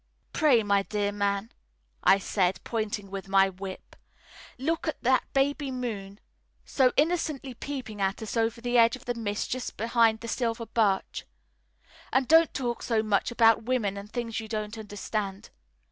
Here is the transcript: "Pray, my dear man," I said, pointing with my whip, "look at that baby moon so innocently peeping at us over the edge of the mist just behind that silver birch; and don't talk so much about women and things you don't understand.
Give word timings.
"Pray, 0.33 0.63
my 0.63 0.81
dear 0.81 1.11
man," 1.11 1.51
I 2.03 2.17
said, 2.17 2.59
pointing 2.63 3.11
with 3.11 3.27
my 3.27 3.49
whip, 3.49 3.95
"look 4.57 4.87
at 4.87 4.97
that 5.03 5.31
baby 5.31 5.69
moon 5.69 6.19
so 6.65 6.91
innocently 6.97 7.53
peeping 7.53 8.01
at 8.01 8.19
us 8.23 8.35
over 8.35 8.61
the 8.61 8.79
edge 8.79 8.95
of 8.95 9.05
the 9.05 9.13
mist 9.13 9.51
just 9.51 9.77
behind 9.77 10.21
that 10.21 10.27
silver 10.29 10.65
birch; 10.65 11.27
and 12.11 12.27
don't 12.27 12.51
talk 12.51 12.81
so 12.81 13.03
much 13.03 13.29
about 13.29 13.65
women 13.65 13.95
and 13.95 14.11
things 14.11 14.39
you 14.39 14.47
don't 14.47 14.75
understand. 14.75 15.51